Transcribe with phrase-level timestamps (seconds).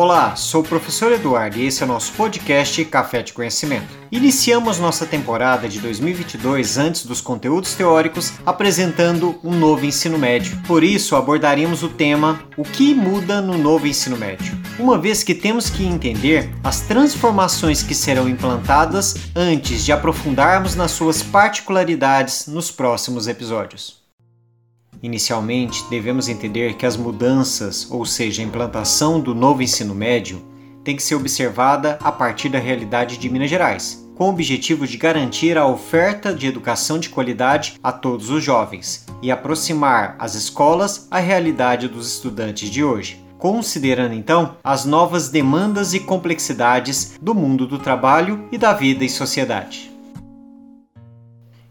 [0.00, 3.88] Olá, sou o professor Eduardo e esse é o nosso podcast Café de Conhecimento.
[4.12, 10.56] Iniciamos nossa temporada de 2022 antes dos conteúdos teóricos, apresentando um novo ensino médio.
[10.68, 14.56] Por isso, abordaremos o tema O que muda no novo ensino médio?
[14.78, 20.92] Uma vez que temos que entender as transformações que serão implantadas antes de aprofundarmos nas
[20.92, 23.97] suas particularidades nos próximos episódios.
[25.02, 30.42] Inicialmente, devemos entender que as mudanças, ou seja, a implantação do novo ensino médio,
[30.82, 34.96] tem que ser observada a partir da realidade de Minas Gerais, com o objetivo de
[34.96, 41.06] garantir a oferta de educação de qualidade a todos os jovens e aproximar as escolas
[41.10, 47.66] à realidade dos estudantes de hoje, considerando então as novas demandas e complexidades do mundo
[47.66, 49.88] do trabalho e da vida em sociedade.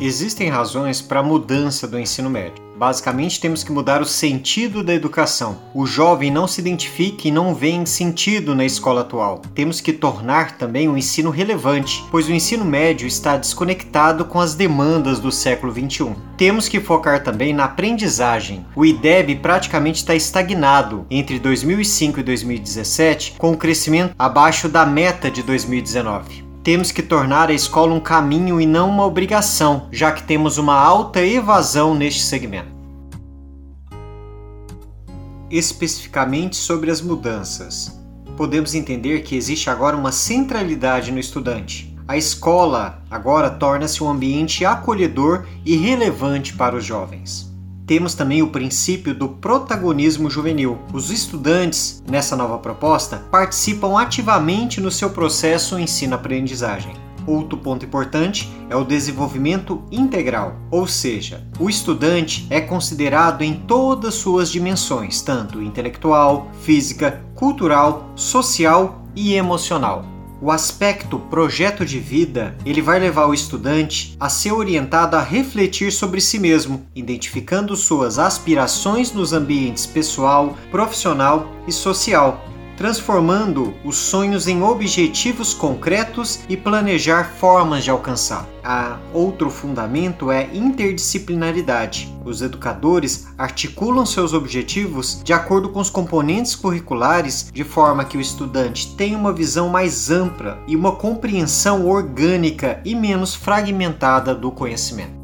[0.00, 2.61] Existem razões para a mudança do ensino médio.
[2.76, 5.58] Basicamente, temos que mudar o sentido da educação.
[5.74, 9.40] O jovem não se identifica e não vê sentido na escola atual.
[9.54, 14.54] Temos que tornar também o ensino relevante, pois o ensino médio está desconectado com as
[14.54, 16.14] demandas do século XXI.
[16.36, 18.66] Temos que focar também na aprendizagem.
[18.76, 25.30] O IDEB praticamente está estagnado entre 2005 e 2017, com o crescimento abaixo da meta
[25.30, 26.51] de 2019.
[26.62, 30.74] Temos que tornar a escola um caminho e não uma obrigação, já que temos uma
[30.74, 32.70] alta evasão neste segmento.
[35.50, 38.00] Especificamente sobre as mudanças,
[38.36, 41.96] podemos entender que existe agora uma centralidade no estudante.
[42.06, 47.51] A escola agora torna-se um ambiente acolhedor e relevante para os jovens
[47.86, 50.78] temos também o princípio do protagonismo juvenil.
[50.92, 56.92] Os estudantes, nessa nova proposta, participam ativamente no seu processo ensino-aprendizagem.
[57.26, 64.14] Outro ponto importante é o desenvolvimento integral, ou seja, o estudante é considerado em todas
[64.14, 70.11] suas dimensões, tanto intelectual, física, cultural, social e emocional.
[70.44, 75.92] O aspecto projeto de vida, ele vai levar o estudante a ser orientado a refletir
[75.92, 82.44] sobre si mesmo, identificando suas aspirações nos ambientes pessoal, profissional e social,
[82.76, 88.46] transformando os sonhos em objetivos concretos e planejar formas de alcançar.
[88.64, 92.12] A outro fundamento é interdisciplinaridade.
[92.24, 98.20] Os educadores articulam seus objetivos de acordo com os componentes curriculares, de forma que o
[98.20, 105.21] estudante tenha uma visão mais ampla e uma compreensão orgânica e menos fragmentada do conhecimento.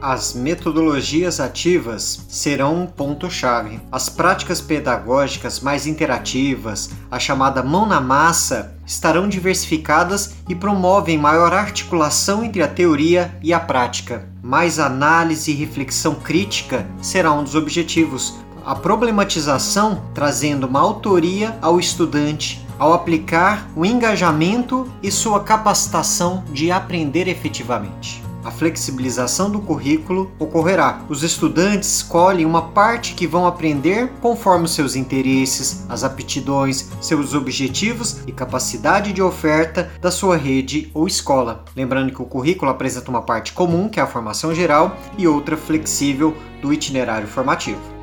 [0.00, 3.80] As metodologias ativas serão um ponto-chave.
[3.90, 11.52] As práticas pedagógicas mais interativas, a chamada mão na massa, estarão diversificadas e promovem maior
[11.52, 14.28] articulação entre a teoria e a prática.
[14.40, 18.38] Mais análise e reflexão crítica será um dos objetivos.
[18.64, 26.70] A problematização trazendo uma autoria ao estudante ao aplicar o engajamento e sua capacitação de
[26.70, 31.02] aprender efetivamente a flexibilização do currículo ocorrerá.
[31.06, 37.34] Os estudantes escolhem uma parte que vão aprender conforme os seus interesses, as aptidões, seus
[37.34, 41.62] objetivos e capacidade de oferta da sua rede ou escola.
[41.76, 45.56] Lembrando que o currículo apresenta uma parte comum, que é a formação geral, e outra
[45.56, 47.97] flexível do itinerário formativo.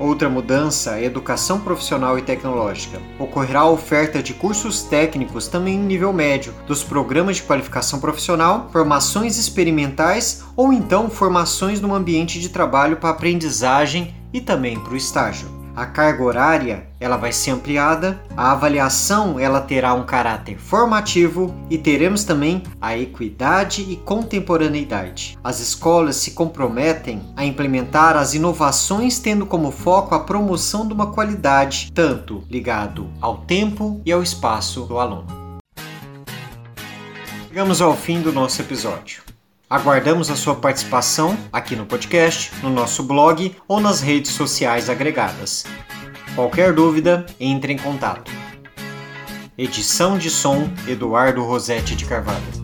[0.00, 2.98] Outra mudança é educação profissional e tecnológica.
[3.18, 8.70] Ocorrerá a oferta de cursos técnicos também em nível médio, dos programas de qualificação profissional,
[8.72, 14.96] formações experimentais ou então formações no ambiente de trabalho para aprendizagem e também para o
[14.96, 21.54] estágio a carga horária ela vai ser ampliada, a avaliação ela terá um caráter formativo
[21.70, 25.38] e teremos também a equidade e contemporaneidade.
[25.42, 31.12] As escolas se comprometem a implementar as inovações tendo como foco a promoção de uma
[31.12, 35.24] qualidade tanto ligado ao tempo e ao espaço do aluno.
[37.48, 39.22] Chegamos ao fim do nosso episódio.
[39.70, 45.64] Aguardamos a sua participação aqui no podcast, no nosso blog ou nas redes sociais agregadas.
[46.34, 48.32] Qualquer dúvida, entre em contato.
[49.56, 52.59] Edição de som Eduardo Rosetti de Carvalho.